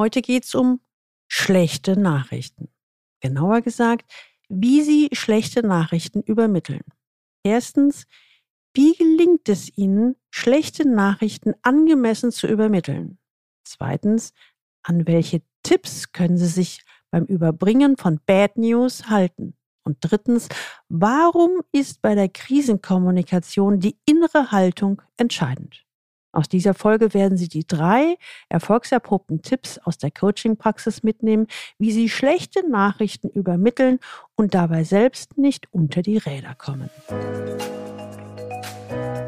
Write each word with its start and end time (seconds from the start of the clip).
Heute 0.00 0.22
geht 0.22 0.44
es 0.44 0.54
um 0.54 0.80
schlechte 1.28 1.94
Nachrichten. 1.94 2.70
Genauer 3.20 3.60
gesagt, 3.60 4.10
wie 4.48 4.80
Sie 4.80 5.10
schlechte 5.12 5.62
Nachrichten 5.62 6.22
übermitteln. 6.22 6.80
Erstens, 7.42 8.06
wie 8.72 8.94
gelingt 8.94 9.46
es 9.50 9.76
Ihnen, 9.76 10.16
schlechte 10.30 10.88
Nachrichten 10.88 11.52
angemessen 11.60 12.32
zu 12.32 12.46
übermitteln? 12.46 13.18
Zweitens, 13.62 14.32
an 14.82 15.06
welche 15.06 15.42
Tipps 15.62 16.12
können 16.12 16.38
Sie 16.38 16.46
sich 16.46 16.82
beim 17.10 17.26
Überbringen 17.26 17.98
von 17.98 18.20
Bad 18.24 18.56
News 18.56 19.10
halten? 19.10 19.54
Und 19.84 19.98
drittens, 20.00 20.48
warum 20.88 21.60
ist 21.72 22.00
bei 22.00 22.14
der 22.14 22.30
Krisenkommunikation 22.30 23.80
die 23.80 23.98
innere 24.06 24.50
Haltung 24.50 25.02
entscheidend? 25.18 25.84
Aus 26.32 26.48
dieser 26.48 26.74
Folge 26.74 27.12
werden 27.12 27.36
Sie 27.36 27.48
die 27.48 27.66
drei 27.66 28.16
erfolgserprobten 28.48 29.42
Tipps 29.42 29.78
aus 29.78 29.98
der 29.98 30.12
Coaching-Praxis 30.12 31.02
mitnehmen, 31.02 31.48
wie 31.78 31.90
Sie 31.90 32.08
schlechte 32.08 32.68
Nachrichten 32.70 33.28
übermitteln 33.30 33.98
und 34.36 34.54
dabei 34.54 34.84
selbst 34.84 35.38
nicht 35.38 35.66
unter 35.72 36.02
die 36.02 36.18
Räder 36.18 36.54
kommen. 36.54 36.88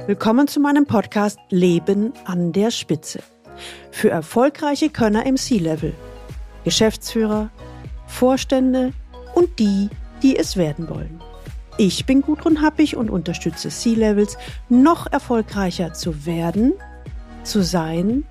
Willkommen 0.07 0.47
zu 0.47 0.61
meinem 0.61 0.87
Podcast 0.87 1.41
Leben 1.51 2.13
an 2.25 2.53
der 2.53 2.71
Spitze. 2.71 3.21
Für 3.91 4.11
erfolgreiche 4.11 4.89
Könner 4.89 5.27
im 5.27 5.37
C-Level, 5.37 5.95
Geschäftsführer, 6.63 7.51
Vorstände 8.07 8.93
und 9.35 9.59
die, 9.59 9.91
die 10.23 10.37
es 10.37 10.57
werden 10.57 10.89
wollen. 10.89 11.21
Ich 11.79 12.07
bin 12.07 12.21
Gudrun 12.21 12.63
Happig 12.63 12.97
und 12.97 13.11
unterstütze 13.11 13.71
C-Levels, 13.71 14.37
noch 14.69 15.11
erfolgreicher 15.11 15.95
zu 15.95 16.27
werden– 16.27 16.75
zu 17.45 17.63
sein 17.63 18.25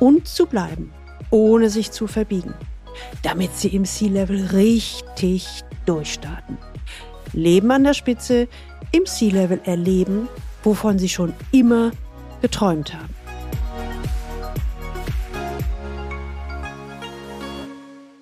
und 0.00 0.28
zu 0.28 0.46
bleiben, 0.46 0.92
ohne 1.30 1.70
sich 1.70 1.90
zu 1.90 2.06
verbiegen, 2.06 2.54
damit 3.22 3.54
sie 3.56 3.68
im 3.68 3.84
Sea-Level 3.84 4.46
richtig 4.46 5.62
durchstarten. 5.86 6.58
Leben 7.32 7.70
an 7.70 7.84
der 7.84 7.94
Spitze, 7.94 8.48
im 8.92 9.06
Sea-Level 9.06 9.60
erleben, 9.64 10.28
wovon 10.62 10.98
sie 10.98 11.08
schon 11.08 11.34
immer 11.52 11.90
geträumt 12.40 12.94
haben. 12.94 13.14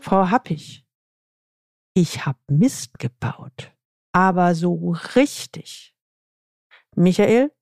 Frau 0.00 0.30
Happig, 0.30 0.84
ich 1.94 2.26
hab 2.26 2.36
Mist 2.48 2.98
gebaut, 2.98 3.72
aber 4.12 4.54
so 4.54 4.94
richtig. 5.14 5.94
Michael, 6.94 7.52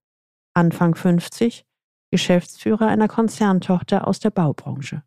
Anfang 0.54 0.94
50, 0.94 1.64
Geschäftsführer 2.12 2.88
einer 2.88 3.08
Konzerntochter 3.08 4.06
aus 4.06 4.20
der 4.20 4.30
Baubranche. 4.30 5.02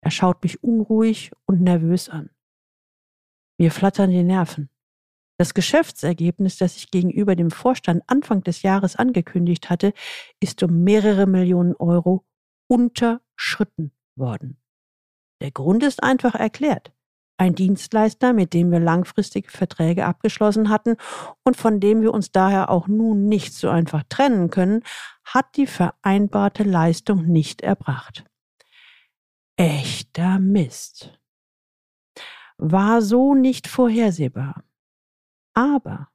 Er 0.00 0.10
schaut 0.10 0.42
mich 0.42 0.62
unruhig 0.62 1.30
und 1.46 1.62
nervös 1.62 2.08
an. 2.08 2.30
Mir 3.58 3.70
flattern 3.70 4.10
die 4.10 4.24
Nerven. 4.24 4.68
Das 5.38 5.54
Geschäftsergebnis, 5.54 6.58
das 6.58 6.76
ich 6.76 6.90
gegenüber 6.90 7.36
dem 7.36 7.52
Vorstand 7.52 8.02
Anfang 8.08 8.42
des 8.42 8.62
Jahres 8.62 8.96
angekündigt 8.96 9.70
hatte, 9.70 9.92
ist 10.40 10.60
um 10.64 10.82
mehrere 10.82 11.26
Millionen 11.26 11.76
Euro 11.76 12.26
unterschritten 12.66 13.92
worden. 14.16 14.60
Der 15.40 15.52
Grund 15.52 15.84
ist 15.84 16.02
einfach 16.02 16.34
erklärt 16.34 16.92
ein 17.38 17.54
Dienstleister, 17.54 18.32
mit 18.32 18.52
dem 18.52 18.70
wir 18.70 18.80
langfristige 18.80 19.50
Verträge 19.50 20.04
abgeschlossen 20.04 20.68
hatten 20.68 20.96
und 21.44 21.56
von 21.56 21.80
dem 21.80 22.02
wir 22.02 22.12
uns 22.12 22.32
daher 22.32 22.70
auch 22.70 22.88
nun 22.88 23.26
nicht 23.26 23.54
so 23.54 23.68
einfach 23.68 24.02
trennen 24.08 24.50
können, 24.50 24.82
hat 25.24 25.56
die 25.56 25.66
vereinbarte 25.66 26.64
Leistung 26.64 27.26
nicht 27.26 27.62
erbracht. 27.62 28.24
Echter 29.56 30.38
Mist. 30.38 31.18
War 32.58 33.02
so 33.02 33.34
nicht 33.34 33.68
vorhersehbar. 33.68 34.64
Aber 35.54 36.08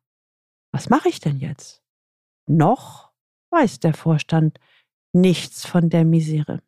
was 0.72 0.90
mache 0.90 1.10
ich 1.10 1.20
denn 1.20 1.40
jetzt? 1.40 1.82
Noch 2.48 3.12
weiß 3.52 3.80
der 3.80 3.94
Vorstand 3.94 4.60
nichts 5.14 5.66
von 5.66 5.90
der 5.90 6.04
Misere. 6.04 6.62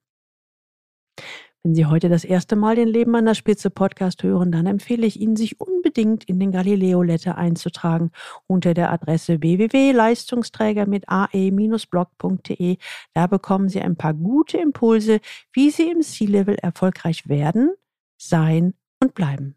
Wenn 1.65 1.73
Sie 1.73 1.87
heute 1.87 2.09
das 2.09 2.23
erste 2.23 2.55
Mal 2.55 2.75
den 2.75 2.87
Leben 2.87 3.15
an 3.15 3.25
der 3.25 3.33
Spitze 3.33 3.71
Podcast 3.71 4.21
hören, 4.21 4.51
dann 4.51 4.67
empfehle 4.67 5.07
ich 5.07 5.19
Ihnen, 5.19 5.35
sich 5.35 5.59
unbedingt 5.59 6.23
in 6.25 6.39
den 6.39 6.51
Galileo 6.51 7.01
Letter 7.01 7.39
einzutragen 7.39 8.11
unter 8.45 8.75
der 8.75 8.93
Adresse 8.93 9.41
www.leistungsträger 9.41 10.85
mit 10.85 11.09
ae-blog.de. 11.09 12.77
Da 13.15 13.25
bekommen 13.25 13.67
Sie 13.67 13.81
ein 13.81 13.95
paar 13.95 14.13
gute 14.13 14.59
Impulse, 14.59 15.21
wie 15.53 15.71
Sie 15.71 15.89
im 15.89 16.03
C-Level 16.03 16.53
erfolgreich 16.53 17.27
werden, 17.27 17.73
sein 18.15 18.75
und 19.01 19.15
bleiben. 19.15 19.55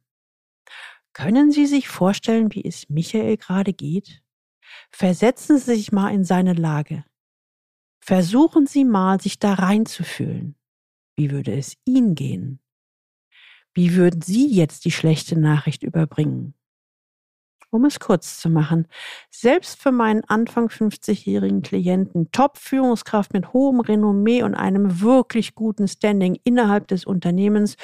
Können 1.12 1.52
Sie 1.52 1.66
sich 1.66 1.88
vorstellen, 1.88 2.54
wie 2.54 2.64
es 2.64 2.88
Michael 2.88 3.36
gerade 3.36 3.75
geht? 3.75 4.22
Versetzen 4.90 5.58
Sie 5.58 5.75
sich 5.75 5.92
mal 5.92 6.08
in 6.14 6.25
seine 6.25 6.54
Lage. 6.54 7.04
Versuchen 8.00 8.66
Sie 8.66 8.86
mal, 8.86 9.20
sich 9.20 9.38
da 9.38 9.52
reinzufühlen. 9.52 10.54
Wie 11.19 11.33
würde 11.33 11.53
es 11.53 11.77
Ihnen 11.84 12.15
gehen? 12.15 12.61
Wie 13.75 13.97
würden 13.97 14.21
Sie 14.21 14.47
jetzt 14.47 14.84
die 14.84 14.93
schlechte 14.93 15.37
Nachricht 15.37 15.83
überbringen? 15.83 16.55
Um 17.71 17.84
es 17.84 17.99
kurz 17.99 18.39
zu 18.39 18.49
machen, 18.49 18.87
selbst 19.29 19.83
für 19.83 19.91
meinen 19.91 20.23
Anfang 20.25 20.69
50-jährigen 20.69 21.62
Klienten, 21.62 22.31
Top-Führungskraft 22.31 23.33
mit 23.33 23.53
hohem 23.53 23.81
Renommee 23.81 24.45
und 24.45 24.55
einem 24.55 25.01
wirklich 25.01 25.56
guten 25.56 25.89
Standing 25.89 26.39
innerhalb 26.45 26.87
des 26.87 27.05
Unternehmens, 27.05 27.75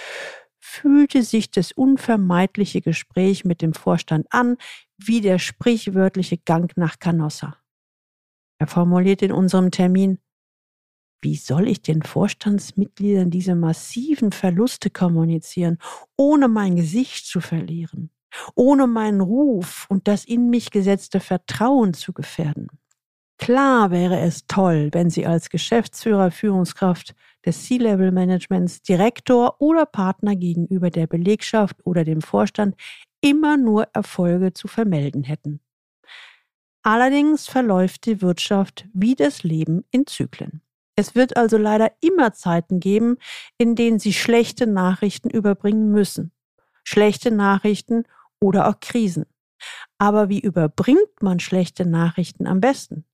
fühlte 0.61 1.25
sich 1.25 1.51
das 1.51 1.73
unvermeidliche 1.73 2.83
Gespräch 2.83 3.45
mit 3.45 3.63
dem 3.63 3.75
Vorstand 3.75 4.29
an 4.31 4.59
wie 4.97 5.21
der 5.21 5.41
sprichwörtliche 5.41 6.39
Gang 6.39 6.71
nach 6.77 7.01
Canossa. 7.01 7.57
Er 8.61 8.69
formuliert 8.69 9.23
in 9.23 9.33
unserem 9.33 9.73
Termin, 9.73 10.21
wie 11.25 11.37
soll 11.37 11.69
ich 11.69 11.83
den 11.83 12.03
Vorstandsmitgliedern 12.03 13.31
diese 13.31 13.55
massiven 13.55 14.31
Verluste 14.31 14.91
kommunizieren, 14.91 15.79
ohne 16.17 16.49
mein 16.49 16.77
Gesicht 16.77 17.27
zu 17.27 17.41
verlieren, 17.41 18.11
ohne 18.55 18.87
meinen 18.87 19.23
Ruf 19.23 19.87
und 19.89 20.07
das 20.07 20.25
in 20.25 20.51
mich 20.51 20.71
gesetzte 20.71 21.21
Vertrauen 21.21 21.95
zu 21.95 22.13
gefährden? 22.13 22.69
Klar 23.39 23.91
wäre 23.91 24.21
es 24.21 24.47
toll, 24.47 24.91
wenn 24.93 25.11
Sie 25.11 25.27
als 25.27 25.51
Geschäftsführer, 25.51 26.31
Führungskraft 26.31 27.15
des 27.45 27.65
C-Level-Managements, 27.65 28.83
Direktor 28.83 29.61
oder 29.61 29.87
Partner 29.87 30.37
gegenüber 30.37 30.91
der 30.91 31.07
Belegschaft 31.07 31.85
oder 31.85 32.05
dem 32.05 32.23
Vorstand 32.23 32.77
immer 33.21 33.57
nur 33.57 33.89
Erfolge 33.93 34.53
zu 34.53 34.69
vermelden 34.69 35.25
hätten. 35.25 35.61
Allerdings 36.83 37.49
verläuft 37.49 38.05
die 38.05 38.21
Wirtschaft 38.21 38.87
wie 38.93 39.15
das 39.15 39.43
Leben 39.43 39.85
in 39.91 40.07
Zyklen. 40.07 40.61
Es 40.97 41.15
wird 41.15 41.37
also 41.37 41.57
leider 41.57 41.93
immer 42.01 42.33
Zeiten 42.33 42.81
geben, 42.81 43.17
in 43.59 43.75
denen 43.75 43.99
Sie 43.99 44.13
schlechte 44.13 44.67
Nachrichten 44.67 45.31
überbringen 45.31 45.91
müssen. 45.91 46.33
Schlechte 46.85 47.31
Nachrichten 47.31 48.05
oder 48.41 48.69
auch 48.69 48.79
Krisen. 48.81 49.27
Aber 49.99 50.29
wie 50.29 50.41
überbringt 50.41 51.23
man 51.23 51.41
schlechte 51.41 51.87
Nachrichten 51.87 52.47
am 52.47 52.61
besten? 52.61 53.05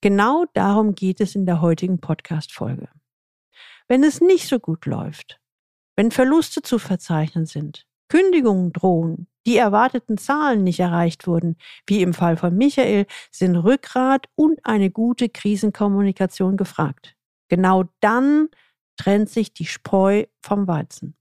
Genau 0.00 0.46
darum 0.54 0.94
geht 0.94 1.20
es 1.20 1.34
in 1.34 1.46
der 1.46 1.60
heutigen 1.60 2.00
Podcast-Folge. 2.00 2.88
Wenn 3.86 4.02
es 4.02 4.20
nicht 4.20 4.48
so 4.48 4.58
gut 4.58 4.86
läuft, 4.86 5.40
wenn 5.96 6.10
Verluste 6.10 6.62
zu 6.62 6.78
verzeichnen 6.78 7.46
sind, 7.46 7.86
Kündigungen 8.08 8.72
drohen, 8.72 9.28
die 9.46 9.56
erwarteten 9.56 10.18
Zahlen 10.18 10.64
nicht 10.64 10.80
erreicht 10.80 11.26
wurden, 11.26 11.56
wie 11.86 12.02
im 12.02 12.14
Fall 12.14 12.36
von 12.36 12.56
Michael, 12.56 13.06
sind 13.30 13.56
Rückgrat 13.56 14.26
und 14.34 14.60
eine 14.64 14.90
gute 14.90 15.28
Krisenkommunikation 15.28 16.56
gefragt. 16.56 17.14
Genau 17.48 17.84
dann 18.00 18.48
trennt 18.96 19.28
sich 19.28 19.52
die 19.52 19.66
Spreu 19.66 20.24
vom 20.40 20.66
Weizen. 20.66 21.16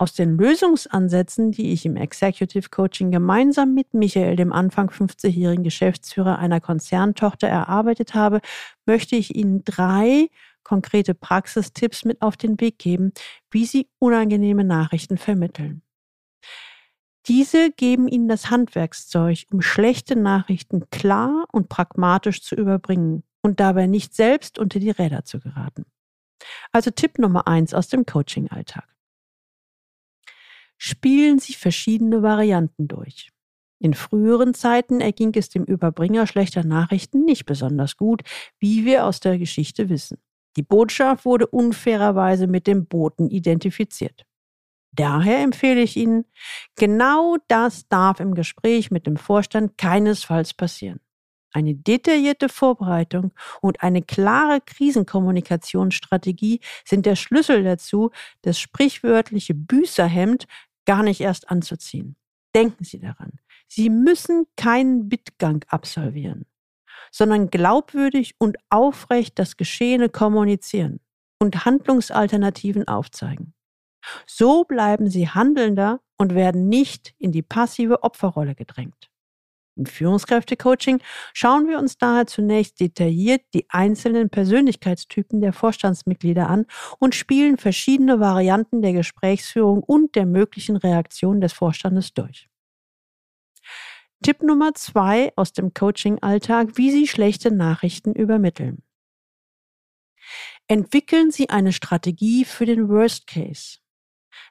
Aus 0.00 0.14
den 0.14 0.38
Lösungsansätzen, 0.38 1.52
die 1.52 1.72
ich 1.72 1.84
im 1.84 1.96
Executive 1.96 2.70
Coaching 2.70 3.10
gemeinsam 3.10 3.74
mit 3.74 3.92
Michael, 3.92 4.34
dem 4.34 4.50
Anfang 4.50 4.88
50-jährigen 4.88 5.62
Geschäftsführer 5.62 6.38
einer 6.38 6.58
Konzerntochter, 6.58 7.48
erarbeitet 7.48 8.14
habe, 8.14 8.40
möchte 8.86 9.16
ich 9.16 9.34
Ihnen 9.36 9.62
drei 9.62 10.28
konkrete 10.62 11.14
Praxistipps 11.14 12.06
mit 12.06 12.22
auf 12.22 12.38
den 12.38 12.58
Weg 12.60 12.78
geben, 12.78 13.12
wie 13.50 13.66
Sie 13.66 13.88
unangenehme 13.98 14.64
Nachrichten 14.64 15.18
vermitteln. 15.18 15.82
Diese 17.28 17.70
geben 17.70 18.08
Ihnen 18.08 18.28
das 18.28 18.50
Handwerkszeug, 18.50 19.46
um 19.50 19.60
schlechte 19.60 20.16
Nachrichten 20.16 20.88
klar 20.90 21.44
und 21.52 21.68
pragmatisch 21.68 22.42
zu 22.42 22.54
überbringen 22.54 23.22
und 23.42 23.60
dabei 23.60 23.86
nicht 23.86 24.14
selbst 24.14 24.58
unter 24.58 24.80
die 24.80 24.90
Räder 24.90 25.24
zu 25.24 25.38
geraten. 25.38 25.84
Also 26.72 26.90
Tipp 26.90 27.18
Nummer 27.18 27.46
eins 27.46 27.74
aus 27.74 27.88
dem 27.88 28.06
Coaching-Alltag. 28.06 28.88
Spielen 30.78 31.38
Sie 31.38 31.52
verschiedene 31.52 32.22
Varianten 32.22 32.88
durch. 32.88 33.30
In 33.82 33.94
früheren 33.94 34.54
Zeiten 34.54 35.00
erging 35.00 35.32
es 35.34 35.50
dem 35.50 35.64
Überbringer 35.64 36.26
schlechter 36.26 36.64
Nachrichten 36.64 37.24
nicht 37.24 37.44
besonders 37.44 37.96
gut, 37.96 38.22
wie 38.58 38.84
wir 38.86 39.04
aus 39.04 39.20
der 39.20 39.38
Geschichte 39.38 39.88
wissen. 39.88 40.18
Die 40.56 40.62
Botschaft 40.62 41.24
wurde 41.24 41.46
unfairerweise 41.46 42.46
mit 42.46 42.66
dem 42.66 42.86
Boten 42.86 43.30
identifiziert. 43.30 44.26
Daher 44.92 45.38
empfehle 45.38 45.80
ich 45.80 45.96
Ihnen, 45.96 46.26
genau 46.76 47.36
das 47.48 47.88
darf 47.88 48.20
im 48.20 48.34
Gespräch 48.34 48.90
mit 48.90 49.06
dem 49.06 49.16
Vorstand 49.16 49.78
keinesfalls 49.78 50.52
passieren. 50.54 51.00
Eine 51.52 51.74
detaillierte 51.74 52.48
Vorbereitung 52.48 53.32
und 53.60 53.82
eine 53.82 54.02
klare 54.02 54.60
Krisenkommunikationsstrategie 54.60 56.60
sind 56.84 57.06
der 57.06 57.16
Schlüssel 57.16 57.64
dazu, 57.64 58.12
das 58.42 58.60
sprichwörtliche 58.60 59.54
Büßerhemd 59.54 60.46
gar 60.86 61.02
nicht 61.02 61.20
erst 61.20 61.50
anzuziehen. 61.50 62.14
Denken 62.54 62.84
Sie 62.84 63.00
daran, 63.00 63.32
Sie 63.66 63.90
müssen 63.90 64.46
keinen 64.56 65.08
Bittgang 65.08 65.64
absolvieren, 65.68 66.46
sondern 67.12 67.50
glaubwürdig 67.50 68.34
und 68.38 68.56
aufrecht 68.68 69.38
das 69.38 69.56
Geschehene 69.56 70.08
kommunizieren 70.08 70.98
und 71.40 71.64
Handlungsalternativen 71.64 72.88
aufzeigen. 72.88 73.54
So 74.26 74.64
bleiben 74.64 75.08
Sie 75.10 75.28
handelnder 75.28 76.00
und 76.16 76.34
werden 76.34 76.68
nicht 76.68 77.14
in 77.18 77.32
die 77.32 77.42
passive 77.42 78.02
Opferrolle 78.02 78.54
gedrängt. 78.54 79.10
Im 79.76 79.86
Führungskräftecoaching 79.86 81.00
schauen 81.32 81.66
wir 81.66 81.78
uns 81.78 81.96
daher 81.96 82.26
zunächst 82.26 82.80
detailliert 82.80 83.42
die 83.54 83.64
einzelnen 83.70 84.28
Persönlichkeitstypen 84.28 85.40
der 85.40 85.54
Vorstandsmitglieder 85.54 86.48
an 86.48 86.66
und 86.98 87.14
spielen 87.14 87.56
verschiedene 87.56 88.20
Varianten 88.20 88.82
der 88.82 88.92
Gesprächsführung 88.92 89.82
und 89.82 90.16
der 90.16 90.26
möglichen 90.26 90.76
Reaktion 90.76 91.40
des 91.40 91.54
Vorstandes 91.54 92.12
durch. 92.12 92.48
Tipp 94.22 94.42
Nummer 94.42 94.74
zwei 94.74 95.32
aus 95.36 95.54
dem 95.54 95.72
Coaching-Alltag, 95.72 96.76
wie 96.76 96.90
Sie 96.90 97.06
schlechte 97.06 97.50
Nachrichten 97.50 98.12
übermitteln. 98.12 98.82
Entwickeln 100.68 101.30
Sie 101.30 101.48
eine 101.48 101.72
Strategie 101.72 102.44
für 102.44 102.66
den 102.66 102.90
Worst 102.90 103.26
Case. 103.26 103.78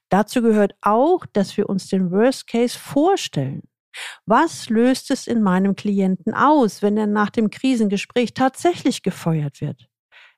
Dazu 0.09 0.41
gehört 0.41 0.73
auch, 0.81 1.25
dass 1.33 1.57
wir 1.57 1.69
uns 1.69 1.87
den 1.87 2.11
Worst 2.11 2.47
Case 2.47 2.77
vorstellen. 2.77 3.63
Was 4.25 4.69
löst 4.69 5.11
es 5.11 5.27
in 5.27 5.41
meinem 5.41 5.75
Klienten 5.75 6.33
aus, 6.33 6.81
wenn 6.81 6.97
er 6.97 7.07
nach 7.07 7.29
dem 7.29 7.49
Krisengespräch 7.49 8.33
tatsächlich 8.33 9.03
gefeuert 9.03 9.61
wird? 9.61 9.89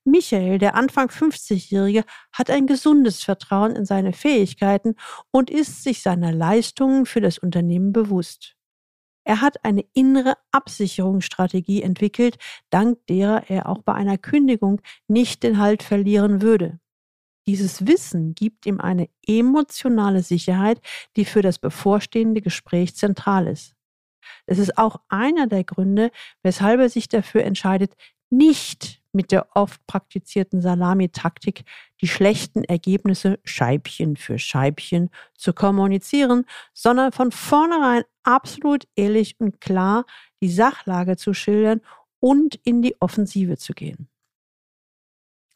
Michael, 0.03 0.57
der 0.57 0.75
Anfang 0.75 1.09
50-Jährige, 1.09 2.05
hat 2.33 2.49
ein 2.49 2.65
gesundes 2.65 3.23
Vertrauen 3.23 3.75
in 3.75 3.85
seine 3.85 4.13
Fähigkeiten 4.13 4.95
und 5.31 5.51
ist 5.51 5.83
sich 5.83 6.01
seiner 6.01 6.31
Leistungen 6.31 7.05
für 7.05 7.21
das 7.21 7.37
Unternehmen 7.37 7.93
bewusst. 7.93 8.55
Er 9.23 9.41
hat 9.41 9.63
eine 9.63 9.85
innere 9.93 10.35
Absicherungsstrategie 10.51 11.83
entwickelt, 11.83 12.37
dank 12.71 13.05
derer 13.05 13.49
er 13.49 13.69
auch 13.69 13.83
bei 13.83 13.93
einer 13.93 14.17
Kündigung 14.17 14.81
nicht 15.07 15.43
den 15.43 15.59
Halt 15.59 15.83
verlieren 15.83 16.41
würde. 16.41 16.79
Dieses 17.47 17.87
Wissen 17.87 18.35
gibt 18.35 18.65
ihm 18.65 18.79
eine 18.79 19.09
emotionale 19.25 20.21
Sicherheit, 20.21 20.79
die 21.15 21.25
für 21.25 21.41
das 21.41 21.59
bevorstehende 21.59 22.41
Gespräch 22.41 22.95
zentral 22.95 23.47
ist. 23.47 23.75
Es 24.45 24.59
ist 24.59 24.77
auch 24.77 24.97
einer 25.09 25.47
der 25.47 25.63
Gründe, 25.63 26.11
weshalb 26.43 26.79
er 26.79 26.89
sich 26.89 27.09
dafür 27.09 27.43
entscheidet, 27.43 27.95
nicht 28.29 29.01
mit 29.13 29.31
der 29.31 29.47
oft 29.55 29.85
praktizierten 29.87 30.61
Salamitaktik 30.61 31.63
die 31.99 32.07
schlechten 32.07 32.63
Ergebnisse 32.63 33.39
Scheibchen 33.43 34.15
für 34.15 34.39
Scheibchen 34.39 35.09
zu 35.35 35.53
kommunizieren, 35.53 36.45
sondern 36.73 37.11
von 37.11 37.31
vornherein 37.31 38.03
absolut 38.23 38.87
ehrlich 38.95 39.35
und 39.39 39.59
klar 39.59 40.05
die 40.41 40.49
Sachlage 40.49 41.17
zu 41.17 41.33
schildern 41.33 41.81
und 42.19 42.55
in 42.63 42.81
die 42.81 42.95
Offensive 43.01 43.57
zu 43.57 43.73
gehen. 43.73 44.10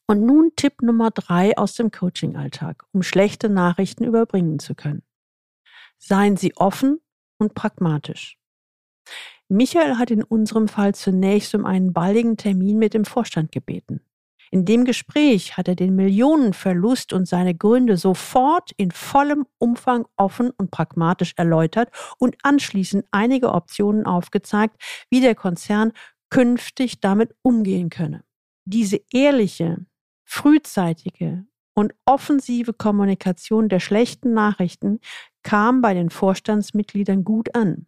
Und 0.07 0.24
nun 0.24 0.52
Tipp 0.56 0.81
Nummer 0.81 1.12
drei 1.12 1.57
aus 1.57 1.74
dem 1.74 1.92
Coaching-Alltag, 1.92 2.86
um 2.92 3.02
schlechte 3.02 3.50
Nachrichten 3.50 4.04
überbringen 4.04 4.60
zu 4.60 4.75
können. 4.75 5.04
Seien 5.98 6.38
Sie 6.38 6.56
offen 6.56 7.00
und 7.38 7.56
pragmatisch. 7.56 8.38
Michael 9.48 9.98
hat 9.98 10.12
in 10.12 10.24
unserem 10.24 10.68
Fall 10.68 10.96
zunächst 10.96 11.54
um 11.56 11.66
einen 11.66 11.94
baldigen 11.94 12.38
Termin 12.38 12.78
mit 12.78 12.94
dem 12.94 13.06
Vorstand 13.06 13.52
gebeten. 13.52 14.02
In 14.52 14.66
dem 14.66 14.86
Gespräch 14.86 15.57
hat 15.57 15.68
er 15.68 15.75
den 15.75 15.96
Millionenverlust 15.96 17.13
und 17.13 17.28
seine 17.28 17.56
Gründe 17.56 17.98
sofort 17.98 18.72
in 18.78 18.92
vollem 18.92 19.46
Umfang 19.58 20.06
offen 20.16 20.51
und 20.51 20.72
pragmatisch 20.72 21.34
erläutert 21.36 21.90
und 22.19 22.38
anschließend 22.44 23.06
einige 23.12 23.51
Optionen 23.54 24.06
aufgezeigt, 24.06 24.81
wie 25.10 25.22
der 25.22 25.36
Konzern 25.36 25.92
künftig 26.30 27.00
damit 27.01 27.36
umgehen 27.42 27.90
könne. 27.90 28.24
Diese 28.66 29.00
ehrliche, 29.12 29.86
frühzeitige 30.25 31.45
und 31.74 31.94
offensive 32.06 32.74
Kommunikation 32.74 33.69
der 33.69 33.80
schlechten 33.80 34.33
Nachrichten 34.33 35.00
kam 35.44 35.81
bei 35.81 35.94
den 35.94 36.10
Vorstandsmitgliedern 36.10 37.24
gut 37.24 37.56
an. 37.56 37.88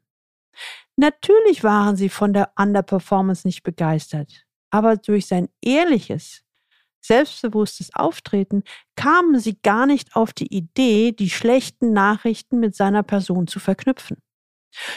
Natürlich 0.95 1.63
waren 1.63 1.95
sie 1.95 2.09
von 2.09 2.33
der 2.33 2.51
Underperformance 2.57 3.45
nicht 3.45 3.63
begeistert, 3.63 4.45
aber 4.71 4.97
durch 4.97 5.27
sein 5.27 5.49
ehrliches, 5.61 6.43
selbstbewusstes 7.01 7.93
Auftreten 7.93 8.63
kamen 8.95 9.39
sie 9.39 9.57
gar 9.61 9.85
nicht 9.85 10.15
auf 10.15 10.33
die 10.33 10.53
Idee, 10.53 11.11
die 11.11 11.29
schlechten 11.29 11.93
Nachrichten 11.93 12.59
mit 12.59 12.75
seiner 12.75 13.03
Person 13.03 13.47
zu 13.47 13.59
verknüpfen. 13.59 14.17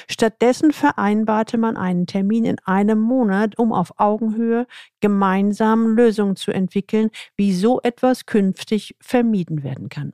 Stattdessen 0.08 0.72
vereinbarte 0.72 1.56
man 1.56 1.76
einen 1.76 2.06
Termin 2.06 2.44
in 2.44 2.58
einem 2.64 3.00
Monat, 3.00 3.58
um 3.58 3.72
auf 3.72 3.99
Augenhöhe 3.99 4.67
gemeinsam 5.00 5.94
Lösungen 5.94 6.37
zu 6.37 6.50
entwickeln, 6.50 7.11
wie 7.37 7.55
so 7.55 7.81
etwas 7.82 8.26
künftig 8.26 8.96
vermieden 9.00 9.62
werden 9.62 9.88
kann. 9.88 10.12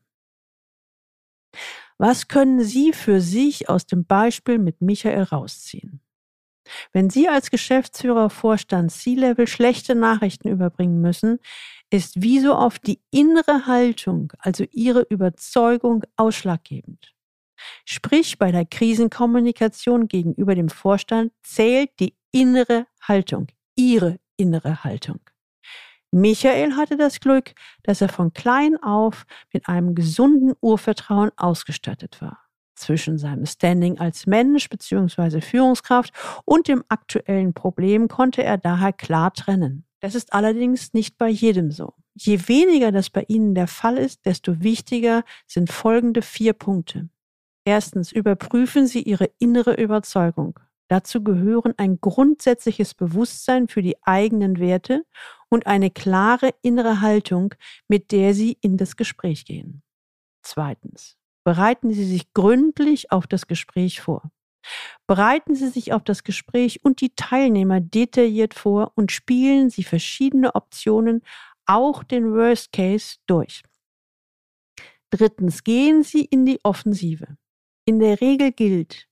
Was 1.99 2.29
können 2.29 2.63
Sie 2.63 2.93
für 2.93 3.21
sich 3.21 3.69
aus 3.69 3.87
dem 3.87 4.05
Beispiel 4.05 4.59
mit 4.59 4.83
Michael 4.83 5.23
rausziehen? 5.23 6.01
Wenn 6.93 7.11
Sie 7.11 7.29
als 7.29 7.51
Geschäftsführer, 7.51 8.29
Vorstand, 8.29 8.91
C-Level 8.91 9.47
schlechte 9.47 9.95
Nachrichten 9.95 10.49
überbringen 10.49 11.01
müssen, 11.01 11.39
ist 11.91 12.21
wie 12.21 12.41
so 12.41 12.57
oft 12.57 12.87
die 12.87 13.01
innere 13.11 13.67
Haltung, 13.67 14.33
also 14.39 14.65
Ihre 14.73 15.03
Überzeugung, 15.03 16.03
ausschlaggebend. 16.17 17.16
Sprich, 17.85 18.39
bei 18.39 18.53
der 18.53 18.65
Krisenkommunikation 18.65 20.09
gegenüber 20.09 20.55
dem 20.55 20.69
Vorstand 20.69 21.33
zählt 21.43 21.91
die 22.01 22.15
innere 22.33 22.87
Haltung, 23.03 23.49
ihre 23.75 24.19
innere 24.37 24.85
Haltung. 24.85 25.21
Michael 26.13 26.77
hatte 26.77 26.97
das 26.97 27.21
Glück, 27.21 27.53
dass 27.83 28.01
er 28.01 28.09
von 28.09 28.33
klein 28.33 28.77
auf 28.83 29.27
mit 29.53 29.69
einem 29.69 29.95
gesunden 29.95 30.55
Urvertrauen 30.61 31.31
ausgestattet 31.37 32.21
war. 32.23 32.39
Zwischen 32.75 33.19
seinem 33.19 33.47
Standing 33.47 33.99
als 33.99 34.27
Mensch 34.27 34.69
bzw. 34.69 35.41
Führungskraft 35.41 36.13
und 36.45 36.69
dem 36.69 36.85
aktuellen 36.89 37.55
Problem 37.55 38.09
konnte 38.09 38.45
er 38.45 38.59
daher 38.59 38.93
klar 38.93 39.33
trennen. 39.33 39.85
Das 40.01 40.15
ist 40.15 40.33
allerdings 40.33 40.93
nicht 40.93 41.19
bei 41.19 41.29
jedem 41.29 41.71
so. 41.71 41.95
Je 42.15 42.49
weniger 42.49 42.93
das 42.93 43.11
bei 43.11 43.25
Ihnen 43.29 43.55
der 43.55 43.67
Fall 43.67 43.97
ist, 43.99 44.25
desto 44.25 44.63
wichtiger 44.63 45.25
sind 45.47 45.71
folgende 45.71 46.23
vier 46.23 46.53
Punkte. 46.53 47.09
Erstens, 47.67 48.13
überprüfen 48.13 48.87
Sie 48.87 49.03
Ihre 49.03 49.29
innere 49.41 49.75
Überzeugung. 49.75 50.61
Dazu 50.89 51.25
gehören 51.25 51.75
ein 51.79 52.01
grundsätzliches 52.01 52.95
Bewusstsein 52.95 53.67
für 53.67 53.83
die 53.83 54.01
eigenen 54.05 54.61
Werte 54.61 55.05
und 55.49 55.67
eine 55.67 55.91
klare 55.91 56.55
innere 56.63 57.01
Haltung, 57.01 57.55
mit 57.89 58.13
der 58.13 58.35
Sie 58.35 58.57
in 58.61 58.77
das 58.77 58.95
Gespräch 58.95 59.45
gehen. 59.47 59.83
Zweitens, 60.43 61.17
bereiten 61.45 61.93
Sie 61.93 62.05
sich 62.05 62.33
gründlich 62.35 63.11
auf 63.11 63.27
das 63.27 63.49
Gespräch 63.49 64.01
vor. 64.01 64.31
Bereiten 65.09 65.57
Sie 65.57 65.69
sich 65.69 65.93
auf 65.93 66.05
das 66.05 66.23
Gespräch 66.23 66.85
und 66.85 67.01
die 67.01 67.17
Teilnehmer 67.17 67.81
detailliert 67.81 68.55
vor 68.55 68.93
und 68.95 69.11
spielen 69.11 69.71
Sie 69.71 69.83
verschiedene 69.83 70.55
Optionen, 70.55 71.23
auch 71.67 72.05
den 72.05 72.33
Worst 72.33 72.71
Case, 72.71 73.17
durch. 73.27 73.65
Drittens, 75.11 75.65
gehen 75.65 76.05
Sie 76.05 76.25
in 76.25 76.47
die 76.47 76.61
Offensive. 76.63 77.37
In 77.89 78.01
der 78.01 78.21
Regel 78.21 78.51
gilt, 78.51 79.09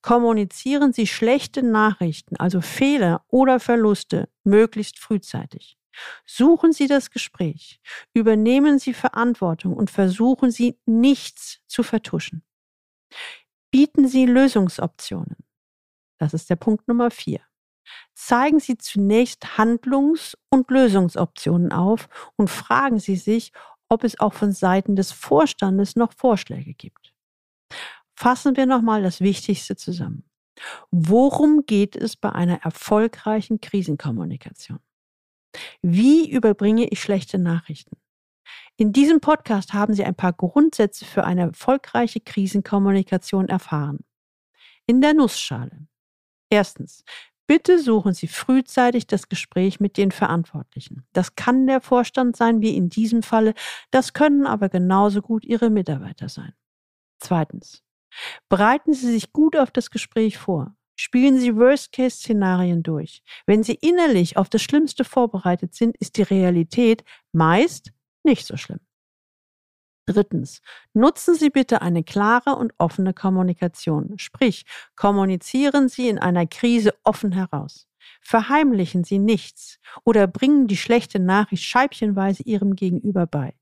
kommunizieren 0.00 0.92
Sie 0.92 1.08
schlechte 1.08 1.64
Nachrichten, 1.64 2.36
also 2.36 2.60
Fehler 2.60 3.24
oder 3.26 3.58
Verluste, 3.58 4.28
möglichst 4.44 5.00
frühzeitig. 5.00 5.76
Suchen 6.24 6.72
Sie 6.72 6.86
das 6.86 7.10
Gespräch, 7.10 7.80
übernehmen 8.12 8.78
Sie 8.78 8.94
Verantwortung 8.94 9.74
und 9.74 9.90
versuchen 9.90 10.52
Sie 10.52 10.78
nichts 10.86 11.60
zu 11.66 11.82
vertuschen. 11.82 12.44
Bieten 13.72 14.06
Sie 14.06 14.26
Lösungsoptionen. 14.26 15.36
Das 16.18 16.34
ist 16.34 16.48
der 16.50 16.56
Punkt 16.56 16.86
Nummer 16.86 17.10
vier. 17.10 17.40
Zeigen 18.14 18.60
Sie 18.60 18.78
zunächst 18.78 19.58
Handlungs- 19.58 20.38
und 20.50 20.70
Lösungsoptionen 20.70 21.72
auf 21.72 22.08
und 22.36 22.48
fragen 22.48 23.00
Sie 23.00 23.16
sich, 23.16 23.52
ob 23.88 24.04
es 24.04 24.20
auch 24.20 24.34
von 24.34 24.52
Seiten 24.52 24.94
des 24.94 25.10
Vorstandes 25.10 25.96
noch 25.96 26.12
Vorschläge 26.12 26.74
gibt. 26.74 27.12
Fassen 28.24 28.56
wir 28.56 28.64
nochmal 28.64 29.02
das 29.02 29.20
Wichtigste 29.20 29.76
zusammen. 29.76 30.24
Worum 30.90 31.66
geht 31.66 31.94
es 31.94 32.16
bei 32.16 32.32
einer 32.32 32.62
erfolgreichen 32.64 33.60
Krisenkommunikation? 33.60 34.78
Wie 35.82 36.30
überbringe 36.30 36.88
ich 36.88 37.02
schlechte 37.02 37.38
Nachrichten? 37.38 37.98
In 38.78 38.94
diesem 38.94 39.20
Podcast 39.20 39.74
haben 39.74 39.92
Sie 39.92 40.04
ein 40.04 40.14
paar 40.14 40.32
Grundsätze 40.32 41.04
für 41.04 41.24
eine 41.24 41.42
erfolgreiche 41.42 42.18
Krisenkommunikation 42.18 43.50
erfahren. 43.50 43.98
In 44.86 45.02
der 45.02 45.12
Nussschale. 45.12 45.86
Erstens. 46.48 47.04
Bitte 47.46 47.78
suchen 47.78 48.14
Sie 48.14 48.28
frühzeitig 48.28 49.06
das 49.06 49.28
Gespräch 49.28 49.80
mit 49.80 49.98
den 49.98 50.12
Verantwortlichen. 50.12 51.06
Das 51.12 51.36
kann 51.36 51.66
der 51.66 51.82
Vorstand 51.82 52.38
sein, 52.38 52.62
wie 52.62 52.74
in 52.74 52.88
diesem 52.88 53.22
Falle. 53.22 53.52
Das 53.90 54.14
können 54.14 54.46
aber 54.46 54.70
genauso 54.70 55.20
gut 55.20 55.44
Ihre 55.44 55.68
Mitarbeiter 55.68 56.30
sein. 56.30 56.54
Zweitens. 57.18 57.83
Bereiten 58.48 58.92
Sie 58.92 59.10
sich 59.10 59.32
gut 59.32 59.56
auf 59.56 59.70
das 59.70 59.90
Gespräch 59.90 60.38
vor. 60.38 60.74
Spielen 60.96 61.38
Sie 61.38 61.56
Worst-Case-Szenarien 61.56 62.82
durch. 62.82 63.22
Wenn 63.46 63.62
Sie 63.62 63.74
innerlich 63.74 64.36
auf 64.36 64.48
das 64.48 64.62
Schlimmste 64.62 65.04
vorbereitet 65.04 65.74
sind, 65.74 65.96
ist 65.98 66.16
die 66.16 66.22
Realität 66.22 67.04
meist 67.32 67.92
nicht 68.22 68.46
so 68.46 68.56
schlimm. 68.56 68.80
Drittens, 70.06 70.60
nutzen 70.92 71.34
Sie 71.34 71.48
bitte 71.48 71.80
eine 71.80 72.04
klare 72.04 72.56
und 72.56 72.74
offene 72.78 73.14
Kommunikation. 73.14 74.18
Sprich, 74.18 74.66
kommunizieren 74.96 75.88
Sie 75.88 76.08
in 76.08 76.18
einer 76.18 76.46
Krise 76.46 76.94
offen 77.04 77.32
heraus. 77.32 77.88
Verheimlichen 78.20 79.04
Sie 79.04 79.18
nichts 79.18 79.78
oder 80.04 80.26
bringen 80.26 80.66
die 80.66 80.76
schlechte 80.76 81.18
Nachricht 81.18 81.64
scheibchenweise 81.64 82.42
Ihrem 82.42 82.76
Gegenüber 82.76 83.26
bei. 83.26 83.54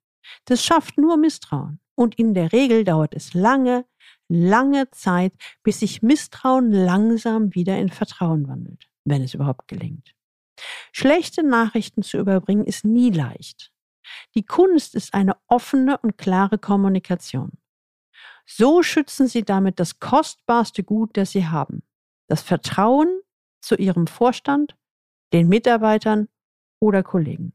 Das 0.45 0.65
schafft 0.65 0.99
nur 0.99 1.17
Misstrauen. 1.17 1.79
Und 1.95 2.19
in 2.19 2.35
der 2.35 2.53
Regel 2.53 2.85
dauert 2.85 3.15
es 3.15 3.35
lange, 3.35 3.85
lange 4.33 4.91
Zeit, 4.91 5.33
bis 5.63 5.81
sich 5.81 6.03
Misstrauen 6.03 6.73
langsam 6.73 7.55
wieder 7.55 7.79
in 7.79 7.91
Vertrauen 7.91 8.49
wandelt, 8.49 8.89
wenn 9.05 9.23
es 9.23 9.35
überhaupt 9.35 9.69
gelingt. 9.69 10.15
Schlechte 10.93 11.43
Nachrichten 11.43 12.03
zu 12.03 12.19
überbringen 12.19 12.65
ist 12.65 12.85
nie 12.85 13.11
leicht. 13.11 13.73
Die 14.35 14.45
Kunst 14.45 14.95
ist 14.95 15.15
eine 15.15 15.37
offene 15.47 15.99
und 15.99 16.19
klare 16.19 16.59
Kommunikation. 16.59 17.53
So 18.47 18.83
schützen 18.83 19.29
Sie 19.29 19.45
damit 19.45 19.79
das 19.79 20.01
kostbarste 20.01 20.83
Gut, 20.83 21.17
das 21.17 21.31
Sie 21.33 21.47
haben. 21.47 21.83
Das 22.29 22.43
Vertrauen 22.43 23.21
zu 23.61 23.77
Ihrem 23.77 24.07
Vorstand, 24.07 24.77
den 25.33 25.49
Mitarbeitern 25.49 26.29
oder 26.81 27.03
Kollegen. 27.03 27.55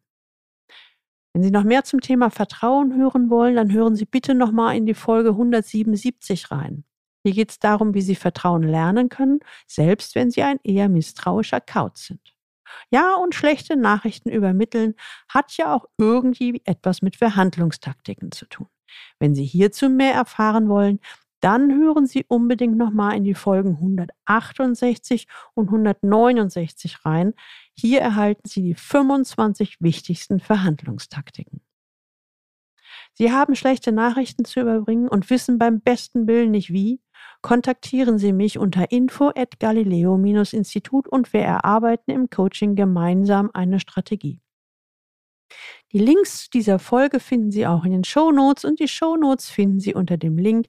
Wenn 1.38 1.44
Sie 1.44 1.51
noch 1.51 1.65
mehr 1.65 1.84
zum 1.84 2.01
Thema 2.01 2.32
Vertrauen 2.32 2.98
hören 2.98 3.29
wollen, 3.29 3.58
dann 3.58 3.72
hören 3.72 3.96
Sie 3.96 4.06
bitte 4.06 4.34
nochmal 4.34 4.75
in 4.75 4.88
die 4.88 4.96
Folge 4.96 5.29
177 5.29 6.50
rein. 6.50 6.84
Hier 7.24 7.32
geht 7.36 7.51
es 7.51 7.60
darum, 7.60 7.94
wie 7.94 8.01
Sie 8.01 8.15
Vertrauen 8.15 8.63
lernen 8.63 9.10
können, 9.10 9.41
selbst 9.67 10.15
wenn 10.15 10.32
Sie 10.32 10.41
ein 10.41 10.60
eher 10.63 10.89
misstrauischer 10.89 11.62
Kauz 11.62 12.08
sind. 12.08 12.34
Ja, 12.89 13.13
und 13.13 13.36
schlechte 13.36 13.75
Nachrichten 13.75 14.32
übermitteln 14.32 14.96
hat 15.29 15.56
ja 15.58 15.75
auch 15.75 15.86
irgendwie 16.00 16.63
etwas 16.65 17.03
mit 17.03 17.15
Verhandlungstaktiken 17.15 18.32
zu 18.32 18.48
tun. 18.48 18.65
Wenn 19.20 19.36
Sie 19.36 19.46
hierzu 19.46 19.89
mehr 19.89 20.15
erfahren 20.15 20.70
wollen, 20.70 21.00
dann 21.39 21.72
hören 21.72 22.06
Sie 22.06 22.25
unbedingt 22.27 22.77
nochmal 22.77 23.15
in 23.15 23.24
die 23.24 23.36
Folgen 23.36 23.75
168 23.75 25.27
und 25.53 25.67
169 25.67 27.06
rein. 27.06 27.34
Hier 27.74 28.01
erhalten 28.01 28.48
Sie 28.48 28.62
die 28.62 28.75
25 28.75 29.77
wichtigsten 29.79 30.39
Verhandlungstaktiken. 30.39 31.62
Sie 33.13 33.32
haben 33.32 33.56
schlechte 33.56 33.91
Nachrichten 33.91 34.46
zu 34.46 34.62
überbringen 34.62 35.08
und 35.08 35.29
wissen 35.29 35.58
beim 35.58 35.82
besten 35.82 36.27
Willen 36.27 36.51
nicht 36.51 36.72
wie? 36.72 37.01
Kontaktieren 37.41 38.17
Sie 38.17 38.34
mich 38.34 38.58
unter 38.58 38.91
info 38.91 39.32
at 39.36 39.60
galileo-institut 39.60 41.08
und 41.08 41.34
wir 41.34 41.41
erarbeiten 41.41 42.12
im 42.12 42.29
Coaching 42.29 42.75
gemeinsam 42.75 43.50
eine 43.53 43.79
Strategie. 43.79 44.41
Die 45.94 46.00
Links 46.00 46.50
dieser 46.50 46.77
Folge 46.79 47.20
finden 47.20 47.51
Sie 47.51 47.65
auch 47.65 47.86
in 47.86 47.91
den 47.91 48.03
Show 48.03 48.32
Notes 48.32 48.65
und 48.65 48.79
die 48.79 48.88
Show 48.88 49.15
Notes 49.15 49.50
finden 49.50 49.79
Sie 49.79 49.94
unter 49.94 50.17
dem 50.17 50.38
Link 50.38 50.67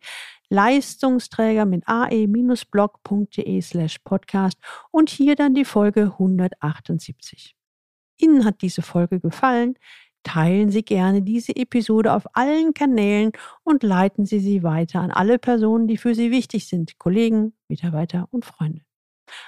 Leistungsträger 0.51 1.67
mit 1.67 1.85
ae-blog.de 1.87 3.61
slash 3.61 3.99
podcast 4.01 4.59
und 4.91 5.11
hier 5.11 5.37
dann 5.37 5.55
die 5.55 5.65
Folge 5.65 6.13
178. 6.19 7.55
Ihnen 8.19 8.45
hat 8.45 8.63
diese 8.63 8.83
Folge 8.83 9.21
gefallen? 9.21 9.79
Teilen 10.25 10.71
Sie 10.71 10.83
gerne 10.83 11.23
diese 11.23 11.55
Episode 11.55 12.13
auf 12.13 12.25
allen 12.35 12.75
Kanälen 12.75 13.33
und 13.63 13.83
leiten 13.83 14.27
Sie 14.27 14.41
sie 14.41 14.63
weiter 14.63 15.01
an 15.01 15.11
alle 15.11 15.39
Personen, 15.39 15.87
die 15.87 15.97
für 15.97 16.15
Sie 16.15 16.31
wichtig 16.31 16.67
sind, 16.67 16.99
Kollegen, 16.99 17.55
Mitarbeiter 17.69 18.29
und 18.31 18.45
Freunde. 18.45 18.88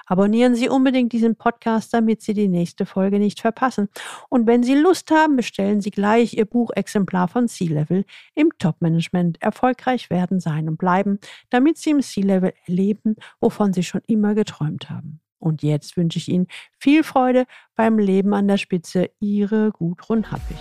Abonnieren 0.05 0.55
Sie 0.55 0.69
unbedingt 0.69 1.13
diesen 1.13 1.35
Podcast, 1.35 1.93
damit 1.93 2.21
Sie 2.21 2.33
die 2.33 2.47
nächste 2.47 2.85
Folge 2.85 3.19
nicht 3.19 3.41
verpassen. 3.41 3.89
Und 4.29 4.47
wenn 4.47 4.63
Sie 4.63 4.75
Lust 4.75 5.11
haben, 5.11 5.35
bestellen 5.35 5.81
Sie 5.81 5.91
gleich 5.91 6.33
Ihr 6.33 6.45
Buchexemplar 6.45 7.27
von 7.27 7.47
C-Level 7.47 8.05
im 8.35 8.49
Top-Management 8.57 9.41
erfolgreich 9.41 10.09
werden, 10.09 10.39
sein 10.39 10.67
und 10.67 10.77
bleiben, 10.77 11.19
damit 11.49 11.77
Sie 11.77 11.91
im 11.91 12.01
C-Level 12.01 12.53
erleben, 12.65 13.15
wovon 13.39 13.73
Sie 13.73 13.83
schon 13.83 14.01
immer 14.07 14.35
geträumt 14.35 14.89
haben. 14.89 15.21
Und 15.39 15.63
jetzt 15.63 15.97
wünsche 15.97 16.19
ich 16.19 16.29
Ihnen 16.29 16.47
viel 16.77 17.03
Freude 17.03 17.45
beim 17.75 17.97
Leben 17.97 18.33
an 18.33 18.47
der 18.47 18.57
Spitze. 18.57 19.09
Ihre 19.19 19.71
Gudrun 19.71 20.31
Happig. 20.31 20.57